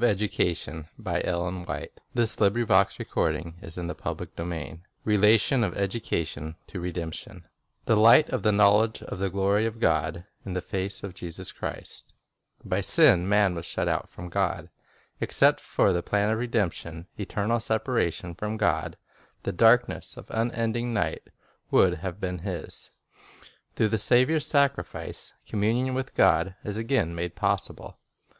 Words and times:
Restoration 0.00 0.84
through 0.94 1.02
Christ 1.04 1.24
The 2.14 2.14
Gospel 2.14 2.46
in 2.46 3.32
Nature 3.32 4.82
Relation 5.02 5.64
of 5.64 5.76
Education 5.76 6.54
to 6.68 6.78
Redemption 6.78 7.48
"THE 7.86 7.96
LIGHT 7.96 8.28
OF 8.28 8.44
THE 8.44 8.52
KNOWLEDGE 8.52 9.02
OF 9.02 9.18
THE 9.18 9.28
GLORY 9.30 9.66
OF 9.66 9.80
GOD 9.80 10.24
IN 10.46 10.54
THE 10.54 10.60
FACE 10.60 11.02
OF 11.02 11.14
JESUS 11.14 11.50
CHRIST" 11.50 12.14
Communion 12.62 12.70
with 12.70 12.70
God 12.70 12.76
7~> 12.76 12.76
Y 12.76 12.80
sin 12.80 13.28
man 13.28 13.54
was 13.56 13.66
shut 13.66 13.88
out 13.88 14.08
from 14.08 14.28
God. 14.28 14.70
Except 15.20 15.58
for 15.58 15.92
*—* 15.92 15.92
the 15.92 16.04
plan 16.04 16.30
of 16.30 16.38
redemption, 16.38 17.08
eternal 17.18 17.58
separation 17.58 18.36
from 18.36 18.56
God, 18.56 18.96
the 19.42 19.50
darkness 19.50 20.16
of 20.16 20.30
unending 20.30 20.94
night, 20.94 21.28
would 21.72 21.94
have 21.94 22.20
been 22.20 22.38
his. 22.38 22.88
Through 23.74 23.88
the 23.88 23.98
Saviour's 23.98 24.46
sacrifice, 24.46 25.32
communion 25.48 25.96
with 25.96 26.14
God 26.14 26.54
is 26.62 26.76
again 26.76 27.16
made 27.16 27.34
possible. 27.34 27.96